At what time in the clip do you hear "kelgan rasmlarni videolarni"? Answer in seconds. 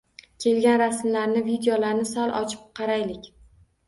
0.43-2.05